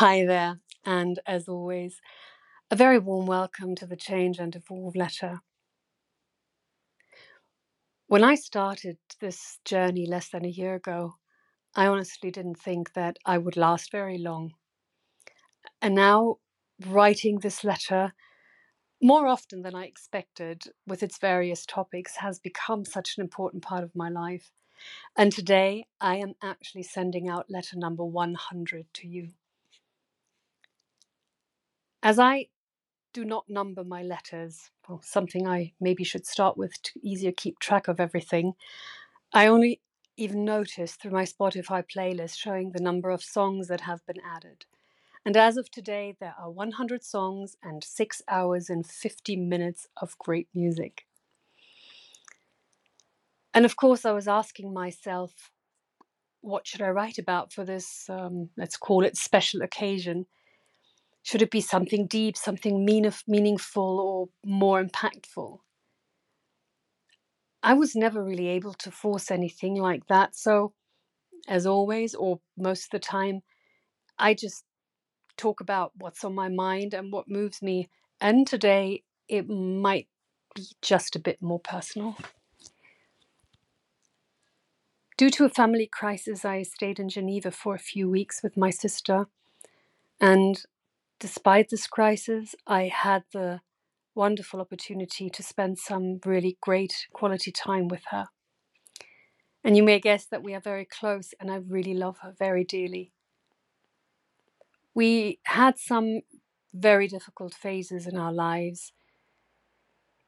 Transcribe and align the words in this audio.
Hi 0.00 0.26
there, 0.26 0.60
and 0.84 1.20
as 1.26 1.48
always, 1.48 2.02
a 2.70 2.76
very 2.76 2.98
warm 2.98 3.24
welcome 3.24 3.74
to 3.76 3.86
the 3.86 3.96
Change 3.96 4.38
and 4.38 4.54
Evolve 4.54 4.94
letter. 4.94 5.40
When 8.06 8.22
I 8.22 8.34
started 8.34 8.98
this 9.22 9.58
journey 9.64 10.06
less 10.06 10.28
than 10.28 10.44
a 10.44 10.50
year 10.50 10.74
ago, 10.74 11.14
I 11.74 11.86
honestly 11.86 12.30
didn't 12.30 12.58
think 12.58 12.92
that 12.92 13.16
I 13.24 13.38
would 13.38 13.56
last 13.56 13.90
very 13.90 14.18
long. 14.18 14.52
And 15.80 15.94
now, 15.94 16.40
writing 16.86 17.38
this 17.38 17.64
letter 17.64 18.12
more 19.00 19.26
often 19.26 19.62
than 19.62 19.74
I 19.74 19.86
expected 19.86 20.64
with 20.86 21.02
its 21.02 21.16
various 21.16 21.64
topics 21.64 22.16
has 22.16 22.38
become 22.38 22.84
such 22.84 23.16
an 23.16 23.22
important 23.22 23.62
part 23.62 23.82
of 23.82 23.96
my 23.96 24.10
life. 24.10 24.50
And 25.16 25.32
today, 25.32 25.86
I 26.02 26.16
am 26.16 26.34
actually 26.42 26.82
sending 26.82 27.30
out 27.30 27.48
letter 27.48 27.78
number 27.78 28.04
100 28.04 28.92
to 28.92 29.08
you. 29.08 29.30
As 32.06 32.20
I 32.20 32.46
do 33.12 33.24
not 33.24 33.48
number 33.48 33.82
my 33.82 34.04
letters, 34.04 34.70
something 35.02 35.44
I 35.48 35.72
maybe 35.80 36.04
should 36.04 36.24
start 36.24 36.56
with 36.56 36.80
to 36.82 37.00
easier 37.02 37.32
keep 37.32 37.58
track 37.58 37.88
of 37.88 37.98
everything, 37.98 38.52
I 39.34 39.48
only 39.48 39.80
even 40.16 40.44
notice 40.44 40.92
through 40.92 41.10
my 41.10 41.24
Spotify 41.24 41.82
playlist 41.84 42.36
showing 42.36 42.70
the 42.70 42.80
number 42.80 43.10
of 43.10 43.24
songs 43.24 43.66
that 43.66 43.80
have 43.80 44.06
been 44.06 44.20
added. 44.24 44.66
And 45.24 45.36
as 45.36 45.56
of 45.56 45.68
today, 45.68 46.14
there 46.20 46.36
are 46.38 46.48
100 46.48 47.02
songs 47.02 47.56
and 47.60 47.82
6 47.82 48.22
hours 48.28 48.70
and 48.70 48.86
50 48.86 49.34
minutes 49.34 49.88
of 49.96 50.16
great 50.16 50.46
music. 50.54 51.06
And 53.52 53.64
of 53.64 53.74
course, 53.74 54.04
I 54.04 54.12
was 54.12 54.28
asking 54.28 54.72
myself, 54.72 55.50
what 56.40 56.68
should 56.68 56.82
I 56.82 56.90
write 56.90 57.18
about 57.18 57.52
for 57.52 57.64
this, 57.64 58.08
um, 58.08 58.50
let's 58.56 58.76
call 58.76 59.04
it 59.04 59.16
special 59.16 59.62
occasion? 59.62 60.26
Should 61.26 61.42
it 61.42 61.50
be 61.50 61.60
something 61.60 62.06
deep, 62.06 62.36
something 62.36 62.84
mean- 62.84 63.12
meaningful, 63.26 63.98
or 63.98 64.28
more 64.44 64.80
impactful? 64.80 65.58
I 67.64 67.74
was 67.74 67.96
never 67.96 68.22
really 68.22 68.46
able 68.46 68.74
to 68.74 68.92
force 68.92 69.30
anything 69.30 69.74
like 69.74 70.06
that. 70.06 70.36
So, 70.36 70.72
as 71.48 71.66
always, 71.66 72.14
or 72.14 72.40
most 72.56 72.84
of 72.84 72.90
the 72.90 73.00
time, 73.00 73.42
I 74.18 74.34
just 74.34 74.64
talk 75.36 75.60
about 75.60 75.92
what's 75.96 76.24
on 76.24 76.34
my 76.34 76.48
mind 76.48 76.94
and 76.94 77.12
what 77.12 77.28
moves 77.28 77.62
me. 77.62 77.88
And 78.20 78.46
today, 78.46 79.04
it 79.28 79.48
might 79.48 80.08
be 80.54 80.66
just 80.82 81.16
a 81.16 81.20
bit 81.20 81.42
more 81.42 81.60
personal. 81.60 82.16
Due 85.16 85.30
to 85.30 85.44
a 85.44 85.50
family 85.50 85.86
crisis, 85.86 86.44
I 86.44 86.62
stayed 86.62 87.00
in 87.00 87.08
Geneva 87.08 87.50
for 87.50 87.74
a 87.74 87.78
few 87.80 88.08
weeks 88.08 88.42
with 88.42 88.56
my 88.56 88.70
sister. 88.70 89.26
And 90.20 90.62
despite 91.18 91.70
this 91.70 91.86
crisis, 91.86 92.54
I 92.66 92.90
had 92.92 93.24
the 93.32 93.60
wonderful 94.14 94.60
opportunity 94.60 95.28
to 95.30 95.42
spend 95.42 95.78
some 95.78 96.20
really 96.24 96.56
great 96.60 97.06
quality 97.12 97.52
time 97.52 97.88
with 97.88 98.02
her. 98.10 98.26
And 99.62 99.76
you 99.76 99.82
may 99.82 99.98
guess 100.00 100.26
that 100.26 100.42
we 100.42 100.54
are 100.54 100.60
very 100.60 100.84
close, 100.84 101.34
and 101.40 101.50
I 101.50 101.56
really 101.56 101.94
love 101.94 102.18
her 102.22 102.34
very 102.38 102.64
dearly. 102.64 103.12
We 104.94 105.40
had 105.44 105.78
some 105.78 106.20
very 106.72 107.08
difficult 107.08 107.52
phases 107.54 108.06
in 108.06 108.16
our 108.16 108.32
lives, 108.32 108.92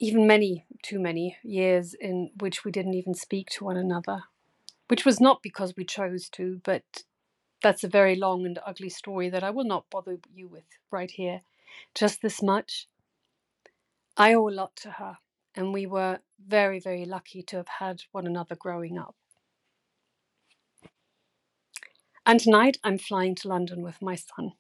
even 0.01 0.27
many, 0.27 0.67
too 0.83 0.99
many 0.99 1.37
years 1.43 1.95
in 1.99 2.31
which 2.39 2.65
we 2.65 2.71
didn't 2.71 2.95
even 2.95 3.15
speak 3.15 3.49
to 3.51 3.65
one 3.65 3.77
another, 3.77 4.25
which 4.89 5.05
was 5.05 5.21
not 5.21 5.41
because 5.43 5.75
we 5.77 5.85
chose 5.85 6.29
to, 6.31 6.61
but 6.65 7.05
that's 7.63 7.85
a 7.85 7.89
very 7.89 8.15
long 8.15 8.47
and 8.47 8.59
ugly 8.65 8.89
story 8.89 9.29
that 9.31 9.43
I 9.43 9.51
will 9.51 9.65
not 9.65 9.91
bother 9.91 10.19
you 10.35 10.49
with 10.49 10.65
right 10.91 11.11
here. 11.11 11.43
Just 11.95 12.23
this 12.23 12.43
much. 12.43 12.87
I 14.17 14.35
owe 14.35 14.49
a 14.49 14.51
lot 14.51 14.77
to 14.77 14.93
her, 14.93 15.19
and 15.55 15.73
we 15.73 15.87
were 15.87 16.21
very, 16.45 16.81
very 16.81 17.05
lucky 17.05 17.43
to 17.43 17.57
have 17.57 17.69
had 17.79 18.03
one 18.13 18.27
another 18.27 18.57
growing 18.57 18.99
up. 18.99 19.15
And 22.27 22.41
tonight 22.41 22.79
I'm 22.85 22.99
flying 22.99 23.35
to 23.37 23.49
London 23.49 23.83
with 23.83 24.03
my 24.03 24.15
son. 24.15 24.53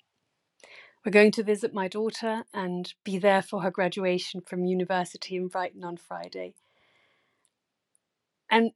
We're 1.04 1.12
going 1.12 1.32
to 1.32 1.42
visit 1.42 1.75
my 1.75 1.87
daughter 1.87 2.44
and 2.53 2.92
be 3.04 3.19
there 3.19 3.42
for 3.42 3.62
her 3.62 3.70
graduation 3.70 4.41
from 4.41 4.64
university 4.64 5.37
in 5.37 5.48
Brighton 5.48 5.84
on 5.84 5.97
Friday. 5.97 6.54
And 8.50 8.72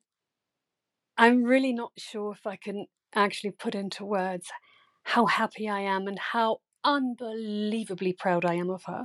I'm 1.17 1.45
really 1.45 1.73
not 1.73 1.93
sure 1.97 2.33
if 2.33 2.47
I 2.47 2.57
can 2.57 2.87
actually 3.15 3.53
put 3.53 3.75
into 3.75 4.05
words 4.05 4.49
how 5.05 5.27
happy 5.27 5.69
I 5.69 5.81
am 5.81 6.07
and 6.07 6.19
how 6.19 6.59
unbelievably 6.85 8.15
proud 8.15 8.45
I 8.45 8.55
am 8.55 8.71
of 8.71 8.85
her. 8.85 9.05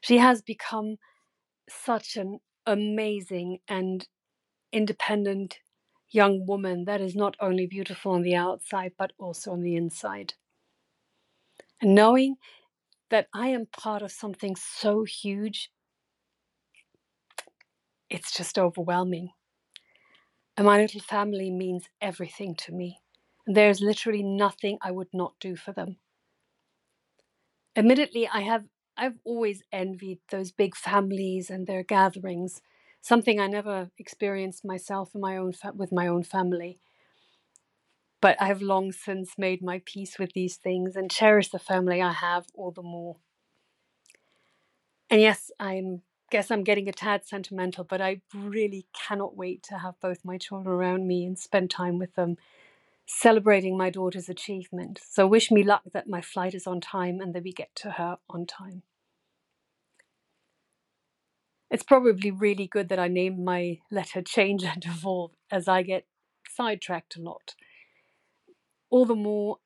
She 0.00 0.18
has 0.18 0.42
become 0.42 0.96
such 1.68 2.16
an 2.16 2.40
amazing 2.66 3.60
and 3.68 4.06
independent 4.72 5.60
young 6.10 6.46
woman 6.46 6.84
that 6.84 7.00
is 7.00 7.14
not 7.16 7.36
only 7.40 7.66
beautiful 7.66 8.12
on 8.12 8.22
the 8.22 8.34
outside, 8.34 8.92
but 8.98 9.12
also 9.18 9.52
on 9.52 9.62
the 9.62 9.76
inside. 9.76 10.34
And 11.80 11.94
knowing 11.94 12.36
that 13.10 13.28
I 13.34 13.48
am 13.48 13.66
part 13.66 14.02
of 14.02 14.12
something 14.12 14.56
so 14.56 15.04
huge, 15.04 15.70
it's 18.08 18.32
just 18.32 18.58
overwhelming. 18.58 19.30
And 20.62 20.66
my 20.68 20.80
little 20.80 21.00
family 21.00 21.50
means 21.50 21.88
everything 22.00 22.54
to 22.54 22.70
me. 22.72 23.00
And 23.48 23.56
there's 23.56 23.80
literally 23.80 24.22
nothing 24.22 24.78
I 24.80 24.92
would 24.92 25.12
not 25.12 25.34
do 25.40 25.56
for 25.56 25.72
them. 25.72 25.96
Admittedly, 27.74 28.28
I 28.28 28.42
have 28.42 28.68
I've 28.96 29.18
always 29.24 29.64
envied 29.72 30.20
those 30.30 30.52
big 30.52 30.76
families 30.76 31.50
and 31.50 31.66
their 31.66 31.82
gatherings, 31.82 32.62
something 33.00 33.40
I 33.40 33.48
never 33.48 33.90
experienced 33.98 34.64
myself 34.64 35.16
in 35.16 35.20
my 35.20 35.36
own 35.36 35.52
fa- 35.52 35.72
with 35.74 35.90
my 35.90 36.06
own 36.06 36.22
family. 36.22 36.78
But 38.20 38.40
I 38.40 38.46
have 38.46 38.62
long 38.62 38.92
since 38.92 39.36
made 39.36 39.62
my 39.62 39.82
peace 39.84 40.16
with 40.16 40.32
these 40.32 40.58
things 40.58 40.94
and 40.94 41.10
cherish 41.10 41.48
the 41.48 41.58
family 41.58 42.00
I 42.00 42.12
have 42.12 42.46
all 42.54 42.70
the 42.70 42.84
more. 42.84 43.16
And 45.10 45.20
yes, 45.20 45.50
I'm 45.58 46.02
guess 46.32 46.50
I'm 46.50 46.64
getting 46.64 46.88
a 46.88 46.92
tad 46.92 47.26
sentimental, 47.26 47.84
but 47.84 48.00
I 48.00 48.22
really 48.34 48.86
cannot 48.94 49.36
wait 49.36 49.62
to 49.64 49.76
have 49.76 50.00
both 50.00 50.24
my 50.24 50.38
children 50.38 50.74
around 50.74 51.06
me 51.06 51.26
and 51.26 51.38
spend 51.38 51.70
time 51.70 51.98
with 51.98 52.14
them, 52.14 52.38
celebrating 53.04 53.76
my 53.76 53.90
daughter's 53.90 54.30
achievement. 54.30 54.98
So 55.06 55.26
wish 55.26 55.50
me 55.50 55.62
luck 55.62 55.82
that 55.92 56.08
my 56.08 56.22
flight 56.22 56.54
is 56.54 56.66
on 56.66 56.80
time 56.80 57.20
and 57.20 57.34
that 57.34 57.42
we 57.44 57.52
get 57.52 57.74
to 57.76 57.90
her 57.92 58.16
on 58.30 58.46
time. 58.46 58.82
It's 61.70 61.82
probably 61.82 62.30
really 62.30 62.66
good 62.66 62.88
that 62.88 62.98
I 62.98 63.08
named 63.08 63.38
my 63.38 63.80
letter 63.90 64.22
Change 64.22 64.64
and 64.64 64.82
Evolve 64.86 65.32
as 65.50 65.68
I 65.68 65.82
get 65.82 66.06
sidetracked 66.48 67.14
a 67.16 67.20
lot. 67.20 67.54
All 68.88 69.04
the 69.04 69.14
more, 69.14 69.58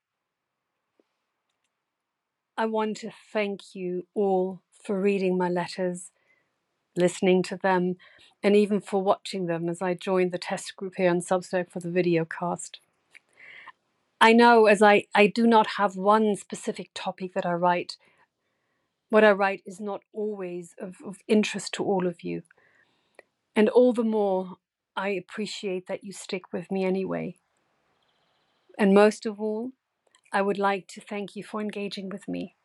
I 2.58 2.66
want 2.66 2.96
to 2.98 3.12
thank 3.32 3.76
you 3.76 4.08
all 4.14 4.62
for 4.84 5.00
reading 5.00 5.38
my 5.38 5.48
letters 5.48 6.10
listening 6.96 7.42
to 7.44 7.56
them, 7.56 7.96
and 8.42 8.54
even 8.54 8.80
for 8.80 9.02
watching 9.02 9.46
them 9.46 9.68
as 9.68 9.82
I 9.82 9.94
joined 9.94 10.32
the 10.32 10.38
test 10.38 10.76
group 10.76 10.94
here 10.96 11.10
on 11.10 11.20
Substack 11.20 11.70
for 11.70 11.80
the 11.80 11.90
video 11.90 12.24
cast. 12.24 12.80
I 14.20 14.32
know 14.32 14.66
as 14.66 14.82
I, 14.82 15.06
I 15.14 15.26
do 15.26 15.46
not 15.46 15.66
have 15.78 15.96
one 15.96 16.36
specific 16.36 16.90
topic 16.94 17.34
that 17.34 17.44
I 17.44 17.52
write, 17.52 17.96
what 19.10 19.24
I 19.24 19.32
write 19.32 19.62
is 19.66 19.80
not 19.80 20.02
always 20.12 20.74
of, 20.80 20.96
of 21.04 21.18
interest 21.28 21.74
to 21.74 21.84
all 21.84 22.06
of 22.06 22.22
you. 22.22 22.42
And 23.54 23.68
all 23.68 23.92
the 23.92 24.04
more, 24.04 24.56
I 24.96 25.10
appreciate 25.10 25.86
that 25.86 26.04
you 26.04 26.12
stick 26.12 26.52
with 26.52 26.70
me 26.70 26.84
anyway. 26.84 27.36
And 28.78 28.94
most 28.94 29.26
of 29.26 29.40
all, 29.40 29.72
I 30.32 30.42
would 30.42 30.58
like 30.58 30.86
to 30.88 31.00
thank 31.00 31.36
you 31.36 31.42
for 31.42 31.60
engaging 31.60 32.08
with 32.08 32.28
me, 32.28 32.56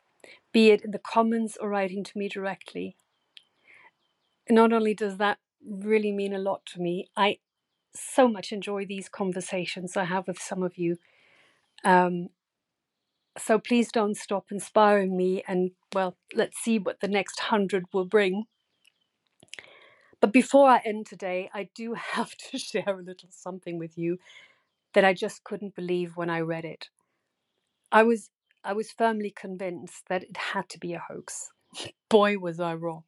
be 0.52 0.70
it 0.70 0.82
in 0.84 0.90
the 0.90 0.98
comments 0.98 1.56
or 1.60 1.68
writing 1.68 2.04
to 2.04 2.18
me 2.18 2.28
directly 2.28 2.96
not 4.50 4.72
only 4.72 4.94
does 4.94 5.18
that 5.18 5.38
really 5.64 6.12
mean 6.12 6.32
a 6.32 6.38
lot 6.38 6.64
to 6.66 6.80
me, 6.80 7.08
I 7.16 7.38
so 7.94 8.26
much 8.28 8.52
enjoy 8.52 8.86
these 8.86 9.08
conversations 9.08 9.96
I 9.96 10.04
have 10.04 10.26
with 10.26 10.40
some 10.40 10.62
of 10.62 10.76
you. 10.76 10.96
Um, 11.84 12.28
so 13.38 13.58
please 13.58 13.90
don't 13.90 14.16
stop 14.16 14.46
inspiring 14.50 15.16
me, 15.16 15.42
and 15.48 15.70
well, 15.94 16.16
let's 16.34 16.58
see 16.58 16.78
what 16.78 17.00
the 17.00 17.08
next 17.08 17.40
hundred 17.40 17.84
will 17.92 18.04
bring. 18.04 18.44
But 20.20 20.32
before 20.32 20.68
I 20.68 20.80
end 20.84 21.06
today, 21.06 21.50
I 21.52 21.68
do 21.74 21.94
have 22.12 22.34
to 22.36 22.58
share 22.58 22.98
a 22.98 23.02
little 23.02 23.28
something 23.30 23.78
with 23.78 23.96
you 23.96 24.18
that 24.94 25.04
I 25.04 25.14
just 25.14 25.44
couldn't 25.44 25.74
believe 25.74 26.16
when 26.16 26.30
I 26.30 26.40
read 26.40 26.64
it. 26.64 26.88
I 27.90 28.02
was 28.02 28.30
I 28.64 28.72
was 28.74 28.92
firmly 28.92 29.30
convinced 29.30 30.04
that 30.08 30.22
it 30.22 30.36
had 30.36 30.68
to 30.70 30.78
be 30.78 30.92
a 30.92 31.02
hoax. 31.08 31.50
Boy, 32.08 32.38
was 32.38 32.60
I 32.60 32.74
wrong. 32.74 33.04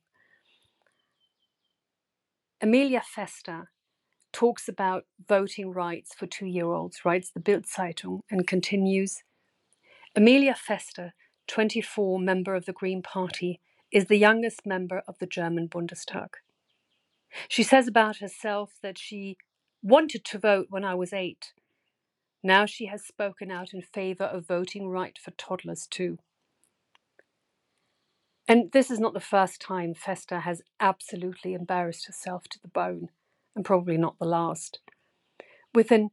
Emilia 2.64 3.02
Fester 3.04 3.68
talks 4.32 4.70
about 4.70 5.04
voting 5.28 5.70
rights 5.70 6.14
for 6.14 6.26
two 6.26 6.46
year 6.46 6.72
olds, 6.72 7.04
writes 7.04 7.30
the 7.30 7.38
Bild 7.38 7.66
Zeitung, 7.66 8.20
and 8.30 8.46
continues 8.46 9.22
Emilia 10.16 10.54
Fester, 10.54 11.12
24, 11.46 12.18
member 12.18 12.54
of 12.54 12.64
the 12.64 12.72
Green 12.72 13.02
Party, 13.02 13.60
is 13.92 14.06
the 14.06 14.16
youngest 14.16 14.64
member 14.64 15.02
of 15.06 15.18
the 15.18 15.26
German 15.26 15.68
Bundestag. 15.68 16.28
She 17.50 17.62
says 17.62 17.86
about 17.86 18.16
herself 18.16 18.78
that 18.82 18.96
she 18.96 19.36
wanted 19.82 20.24
to 20.24 20.38
vote 20.38 20.68
when 20.70 20.86
I 20.86 20.94
was 20.94 21.12
eight. 21.12 21.52
Now 22.42 22.64
she 22.64 22.86
has 22.86 23.04
spoken 23.04 23.50
out 23.50 23.74
in 23.74 23.82
favor 23.82 24.24
of 24.24 24.46
voting 24.46 24.88
right 24.88 25.18
for 25.22 25.32
toddlers 25.32 25.86
too. 25.86 26.16
And 28.46 28.72
this 28.72 28.90
is 28.90 29.00
not 29.00 29.14
the 29.14 29.20
first 29.20 29.60
time 29.60 29.94
Fester 29.94 30.40
has 30.40 30.62
absolutely 30.78 31.54
embarrassed 31.54 32.06
herself 32.06 32.44
to 32.50 32.58
the 32.60 32.68
bone, 32.68 33.08
and 33.56 33.64
probably 33.64 33.96
not 33.96 34.18
the 34.18 34.26
last. 34.26 34.80
With 35.74 35.90
an 35.90 36.10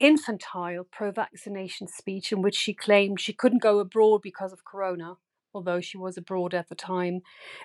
infantile 0.00 0.84
pro 0.90 1.10
vaccination 1.10 1.88
speech 1.88 2.32
in 2.32 2.42
which 2.42 2.56
she 2.56 2.74
claimed 2.74 3.20
she 3.20 3.32
couldn't 3.32 3.62
go 3.62 3.78
abroad 3.78 4.22
because 4.22 4.52
of 4.52 4.64
corona, 4.64 5.16
although 5.54 5.80
she 5.80 5.96
was 5.96 6.16
abroad 6.16 6.54
at 6.54 6.68
the 6.68 6.74
time, 6.74 7.20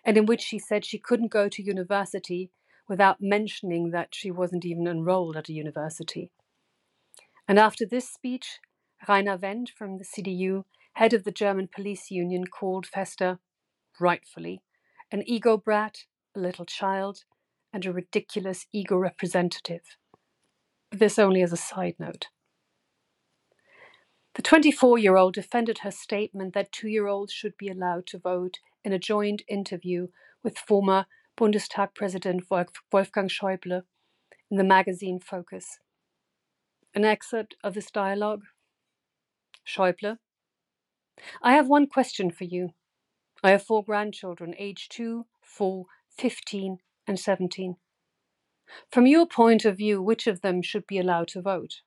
and 0.06 0.18
in 0.18 0.26
which 0.26 0.42
she 0.42 0.60
said 0.60 0.86
she 0.86 1.00
couldn't 1.00 1.32
go 1.32 1.50
to 1.50 1.64
university 1.64 2.52
without 2.88 3.22
mentioning 3.22 3.92
that 3.92 4.10
she 4.14 4.30
wasn't 4.30 4.66
even 4.66 4.88
enrolled 4.88 5.38
at 5.38 5.50
a 5.50 5.54
university. 5.54 6.30
And 7.48 7.60
after 7.60 7.86
this 7.86 8.10
speech, 8.10 8.60
Rainer 9.08 9.38
Wendt 9.38 9.70
from 9.70 9.98
the 9.98 10.06
CDU, 10.06 10.64
head 10.94 11.14
of 11.14 11.24
the 11.24 11.32
German 11.32 11.70
police 11.74 12.12
union, 12.12 12.46
called 12.48 12.86
Fester, 12.86 13.40
rightfully, 14.00 14.62
an 15.12 15.24
ego 15.26 15.58
brat, 15.58 16.06
a 16.36 16.40
little 16.40 16.66
child, 16.66 17.24
and 17.72 17.86
a 17.86 17.94
ridiculous 17.94 18.68
ego 18.72 18.96
representative. 18.98 19.98
But 20.90 21.00
This 21.00 21.18
only 21.18 21.42
as 21.42 21.52
a 21.52 21.58
side 21.58 21.96
note. 22.00 22.28
The 24.36 24.42
24 24.42 24.98
year 24.98 25.16
old 25.16 25.36
defended 25.36 25.80
her 25.80 25.92
statement 25.92 26.54
that 26.54 26.72
two 26.72 26.88
year 26.88 27.08
olds 27.08 27.32
should 27.32 27.58
be 27.58 27.70
allowed 27.70 28.08
to 28.08 28.20
vote 28.20 28.60
in 28.84 28.92
a 28.92 29.00
joint 29.00 29.44
interview 29.48 30.08
with 30.44 30.58
former 30.58 31.06
Bundestag 31.38 31.96
President 31.96 32.46
Wolfgang 32.92 33.28
Schäuble 33.28 33.84
in 34.50 34.58
the 34.58 34.64
magazine 34.64 35.20
Focus. 35.20 35.80
An 36.96 37.06
excerpt 37.06 37.56
of 37.64 37.74
this 37.74 37.90
dialogue 37.90 38.44
Schäuble, 39.66 40.18
I 41.42 41.54
have 41.54 41.68
one 41.68 41.88
question 41.88 42.32
for 42.32 42.44
you. 42.44 42.70
I 43.44 43.52
have 43.52 43.64
four 43.64 43.84
grandchildren, 43.84 44.56
aged 44.58 44.92
2, 44.92 45.26
4, 45.42 45.86
15, 46.18 46.78
and 47.08 47.20
17. 47.20 47.76
From 48.90 49.06
your 49.08 49.28
point 49.28 49.66
of 49.66 49.78
view, 49.78 50.02
which 50.02 50.28
of 50.28 50.42
them 50.42 50.62
should 50.62 50.88
be 50.88 50.98
allowed 50.98 51.28
to 51.30 51.42
vote? 51.42 51.82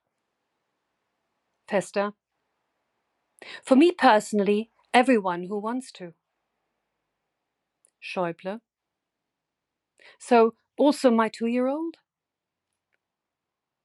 Fester. 1.68 2.12
For 3.62 3.76
me 3.76 3.92
personally, 3.92 4.70
everyone 4.94 5.44
who 5.44 5.58
wants 5.58 5.90
to. 5.92 6.14
Schäuble. 8.00 8.60
So, 10.18 10.54
also 10.78 11.10
my 11.10 11.28
two 11.28 11.46
year 11.46 11.66
old? 11.66 11.96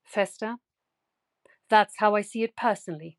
Fester. 0.03 0.57
That's 1.69 1.95
how 1.97 2.15
I 2.15 2.21
see 2.21 2.44
it 2.44 2.55
personally. 2.55 3.17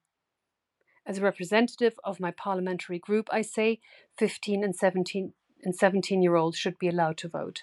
As 1.04 1.19
a 1.19 1.22
representative 1.22 1.99
of 2.04 2.20
my 2.20 2.31
parliamentary 2.31 2.99
group, 2.99 3.28
I 3.32 3.43
say 3.43 3.81
15 4.19 4.62
and 4.62 4.75
17 4.75 5.32
and 5.64 5.75
17 5.75 6.22
year 6.22 6.34
olds 6.34 6.56
should 6.56 6.78
be 6.78 6.88
allowed 6.88 7.16
to 7.19 7.28
vote. 7.28 7.62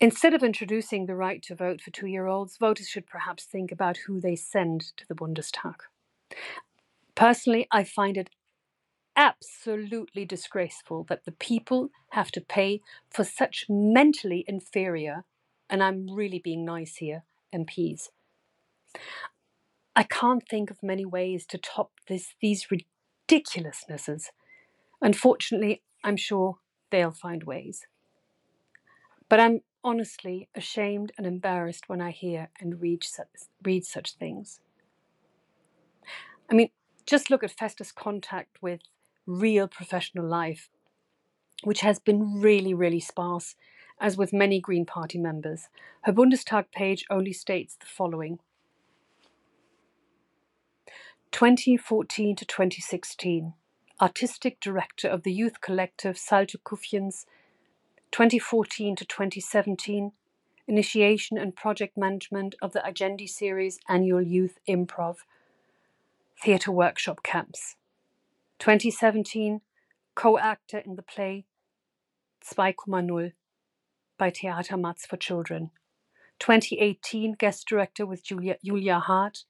Instead 0.00 0.32
of 0.32 0.44
introducing 0.44 1.06
the 1.06 1.16
right 1.16 1.42
to 1.42 1.54
vote 1.54 1.80
for 1.80 1.90
two 1.90 2.06
year 2.06 2.26
olds, 2.26 2.56
voters 2.56 2.88
should 2.88 3.06
perhaps 3.06 3.44
think 3.44 3.72
about 3.72 3.98
who 4.06 4.20
they 4.20 4.36
send 4.36 4.96
to 4.96 5.06
the 5.08 5.14
Bundestag. 5.14 5.74
Personally, 7.14 7.66
I 7.72 7.82
find 7.82 8.16
it 8.16 8.30
absolutely 9.16 10.24
disgraceful 10.24 11.04
that 11.08 11.24
the 11.24 11.32
people 11.32 11.90
have 12.10 12.30
to 12.30 12.40
pay 12.40 12.80
for 13.10 13.24
such 13.24 13.66
mentally 13.68 14.44
inferior, 14.46 15.24
and 15.68 15.82
I'm 15.82 16.14
really 16.14 16.38
being 16.38 16.64
nice 16.64 16.96
here, 16.96 17.24
MPs. 17.52 18.10
I 19.94 20.04
can't 20.04 20.48
think 20.48 20.70
of 20.70 20.82
many 20.82 21.04
ways 21.04 21.44
to 21.46 21.58
top 21.58 21.90
this, 22.06 22.34
these 22.40 22.68
ridiculousnesses. 23.28 24.26
Unfortunately, 25.00 25.82
I'm 26.04 26.16
sure 26.16 26.58
they'll 26.90 27.10
find 27.10 27.44
ways. 27.44 27.86
But 29.28 29.40
I'm 29.40 29.60
honestly 29.84 30.48
ashamed 30.54 31.12
and 31.18 31.26
embarrassed 31.26 31.88
when 31.88 32.00
I 32.00 32.10
hear 32.10 32.48
and 32.60 32.80
read 32.80 33.04
such, 33.04 33.26
read 33.62 33.84
such 33.84 34.14
things. 34.14 34.60
I 36.50 36.54
mean, 36.54 36.70
just 37.06 37.30
look 37.30 37.42
at 37.42 37.50
Fester's 37.50 37.92
contact 37.92 38.58
with 38.62 38.80
real 39.26 39.68
professional 39.68 40.26
life, 40.26 40.68
which 41.64 41.80
has 41.80 41.98
been 41.98 42.40
really, 42.40 42.72
really 42.72 43.00
sparse, 43.00 43.54
as 44.00 44.16
with 44.16 44.32
many 44.32 44.60
Green 44.60 44.86
Party 44.86 45.18
members. 45.18 45.68
Her 46.02 46.12
Bundestag 46.12 46.66
page 46.72 47.04
only 47.10 47.32
states 47.32 47.76
the 47.78 47.86
following 47.86 48.38
2014 51.38 52.34
to 52.34 52.44
2016, 52.44 53.54
Artistic 54.02 54.58
Director 54.58 55.06
of 55.06 55.22
the 55.22 55.32
Youth 55.32 55.60
Collective 55.60 56.18
Salto 56.18 56.58
Kufjens 56.58 57.26
2014 58.10 58.96
to 58.96 59.04
2017, 59.04 60.10
initiation 60.66 61.38
and 61.38 61.54
project 61.54 61.96
management 61.96 62.56
of 62.60 62.72
the 62.72 62.80
Agendi 62.80 63.28
series 63.28 63.78
annual 63.88 64.20
youth 64.20 64.58
improv 64.68 65.18
theatre 66.42 66.72
workshop 66.72 67.22
camps. 67.22 67.76
2017, 68.58 69.60
co-actor 70.16 70.78
in 70.78 70.96
the 70.96 71.02
play 71.02 71.44
2,0 72.44 73.32
by 74.18 74.30
Theater 74.30 74.76
Matz 74.76 75.06
for 75.06 75.16
Children. 75.16 75.70
2018, 76.40 77.34
guest 77.38 77.64
director 77.68 78.04
with 78.04 78.24
Julia, 78.24 78.56
Julia 78.64 78.98
Hart. 78.98 79.44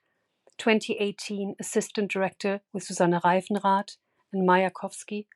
2018, 0.59 1.55
assistant 1.61 2.11
director 2.11 2.61
with 2.73 2.83
Susanne 2.83 3.19
Reifenrath 3.25 3.97
and 4.33 4.45
Maya 4.45 4.71
Kowski, 4.71 5.27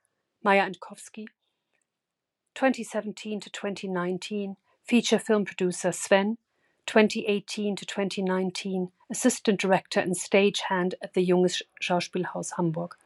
Maya 0.43 0.63
and 0.63 0.79
Kowski. 0.81 1.27
2017 2.55 3.41
to 3.41 3.51
2019, 3.51 4.57
feature 4.85 5.19
film 5.19 5.45
producer 5.45 5.93
Sven, 5.93 6.39
2018 6.87 7.77
to 7.77 7.87
2019, 7.87 8.91
assistant 9.11 9.61
director 9.61 10.01
and 10.01 10.17
stagehand 10.17 10.95
at 11.03 11.15
the 11.15 11.27
Junges 11.27 11.63
Schauspielhaus 11.81 12.53
Hamburg. 12.57 12.97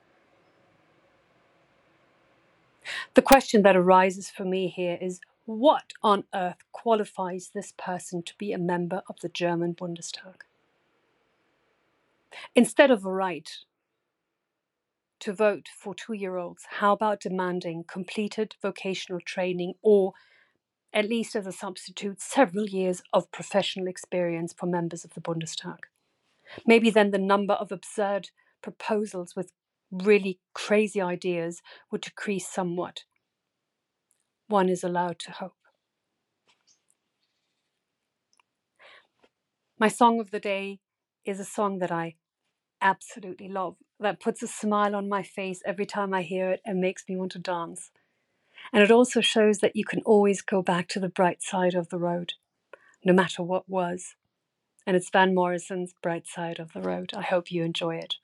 The 3.15 3.23
question 3.23 3.63
that 3.63 3.77
arises 3.77 4.31
for 4.31 4.45
me 4.45 4.69
here 4.69 4.99
is 5.01 5.21
what 5.45 5.93
on 6.03 6.25
earth 6.35 6.65
qualifies 6.73 7.51
this 7.55 7.73
person 7.77 8.23
to 8.23 8.35
be 8.39 8.53
a 8.53 8.59
member 8.59 9.03
of 9.09 9.21
the 9.21 9.29
German 9.29 9.75
Bundestag? 9.75 10.43
Instead 12.55 12.91
of 12.91 13.05
a 13.05 13.13
right 13.13 13.51
to 15.21 15.33
vote 15.33 15.69
for 15.77 15.95
two 15.95 16.13
year 16.13 16.37
olds, 16.37 16.65
how 16.79 16.93
about 16.93 17.21
demanding 17.21 17.85
completed 17.87 18.55
vocational 18.61 19.21
training 19.21 19.75
or, 19.83 20.13
at 20.93 21.09
least 21.09 21.35
as 21.35 21.47
a 21.47 21.53
substitute, 21.53 22.21
several 22.21 22.67
years 22.67 23.03
of 23.13 23.31
professional 23.33 23.87
experience 23.87 24.55
for 24.57 24.67
members 24.67 25.05
of 25.05 25.15
the 25.15 25.21
Bundestag? 25.21 25.79
Maybe 26.67 26.91
then 26.91 27.11
the 27.11 27.19
number 27.19 27.55
of 27.55 27.73
absurd 27.73 28.31
proposals 28.63 29.35
with 29.35 29.53
really 29.91 30.39
crazy 30.55 31.01
ideas 31.01 31.63
would 31.91 32.01
decrease 32.01 32.49
somewhat. 32.49 33.05
One 34.49 34.69
is 34.69 34.85
allowed 34.85 35.19
to 35.21 35.33
hope. 35.33 35.55
My 39.79 39.89
song 39.89 40.21
of 40.21 40.31
the 40.31 40.41
day 40.41 40.81
is 41.25 41.41
a 41.41 41.45
song 41.45 41.79
that 41.81 41.93
I 41.93 42.15
absolutely 42.81 43.49
love 43.49 43.77
that 43.99 44.21
puts 44.21 44.43
a 44.43 44.47
smile 44.47 44.95
on 44.95 45.09
my 45.09 45.23
face 45.23 45.63
every 45.65 45.87
time 45.87 46.13
I 46.13 46.23
hear 46.23 46.51
it 46.51 46.61
and 46.65 46.81
makes 46.81 47.05
me 47.09 47.17
want 47.17 47.33
to 47.33 47.39
dance. 47.39 47.91
And 48.73 48.83
it 48.83 48.91
also 48.91 49.21
shows 49.21 49.59
that 49.59 49.77
you 49.77 49.85
can 49.85 50.03
always 50.03 50.43
go 50.43 50.63
back 50.63 50.89
to 50.89 51.01
the 51.01 51.09
bright 51.09 51.43
side 51.43 51.75
of 51.75 51.89
the 51.89 51.99
road, 51.99 52.35
no 53.05 53.13
matter 53.13 53.43
what 53.43 53.69
was. 53.69 54.15
And 54.87 54.97
it's 54.97 55.11
Van 55.11 55.35
Morrison's 55.35 55.95
Bright 56.03 56.27
Side 56.27 56.59
of 56.59 56.73
the 56.73 56.81
Road. 56.81 57.13
I 57.17 57.23
hope 57.23 57.51
you 57.51 57.65
enjoy 57.65 57.97
it. 57.97 58.17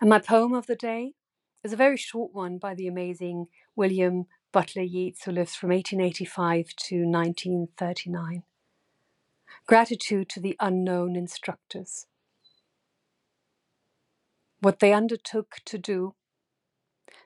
And 0.00 0.08
my 0.08 0.18
poem 0.18 0.52
of 0.54 0.66
the 0.66 0.76
day 0.76 1.14
is 1.62 1.72
a 1.72 1.76
very 1.76 1.96
short 1.96 2.34
one 2.34 2.58
by 2.58 2.74
the 2.74 2.88
amazing 2.88 3.46
William 3.76 4.26
Butler 4.52 4.82
Yeats, 4.82 5.24
who 5.24 5.32
lives 5.32 5.54
from 5.54 5.70
1885 5.70 6.74
to 6.76 6.96
1939. 7.06 8.42
Gratitude 9.66 10.28
to 10.30 10.40
the 10.40 10.56
unknown 10.60 11.14
instructors 11.14 12.06
what 14.62 14.78
they 14.78 14.92
undertook 14.92 15.56
to 15.64 15.76
do, 15.76 16.14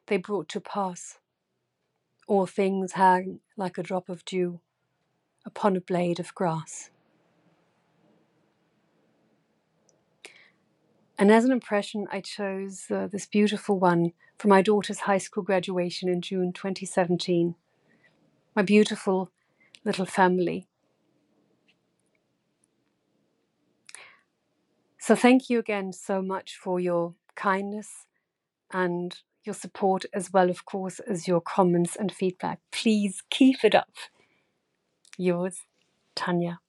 they 0.07 0.17
brought 0.17 0.49
to 0.49 0.61
pass. 0.61 1.19
All 2.27 2.47
things 2.47 2.93
hang 2.93 3.41
like 3.59 3.77
a 3.77 3.83
drop 3.83 4.09
of 4.09 4.25
dew 4.25 4.61
upon 5.45 5.77
a 5.77 5.81
blade 5.81 6.19
of 6.19 6.35
grass. 6.35 6.91
And 11.19 11.31
as 11.31 11.45
an 11.45 11.53
impression, 11.53 12.07
I 12.11 12.23
chose 12.23 12.91
uh, 12.91 13.07
this 13.13 13.27
beautiful 13.27 13.79
one 13.79 14.13
for 14.39 14.49
my 14.49 14.63
daughter's 14.63 15.01
high 15.01 15.19
school 15.19 15.43
graduation 15.43 16.09
in 16.09 16.23
June 16.23 16.53
2017. 16.55 17.55
My 18.55 18.63
beautiful 18.63 19.31
little 19.85 20.07
family. 20.07 20.69
So, 24.99 25.15
thank 25.15 25.49
you 25.49 25.59
again 25.59 25.93
so 25.93 26.21
much 26.21 26.57
for 26.57 26.81
your 26.81 27.15
kindness 27.37 28.07
and 28.73 29.17
your 29.45 29.55
support, 29.55 30.05
as 30.13 30.33
well, 30.33 30.51
of 30.51 30.65
course, 30.65 30.99
as 31.01 31.29
your 31.29 31.41
comments 31.41 31.97
and 31.97 32.11
feedback. 32.13 32.59
Please 32.73 33.23
keep 33.31 33.65
it 33.65 33.75
up. 33.75 33.91
Yours, 35.17 35.61
Tanya. 36.17 36.61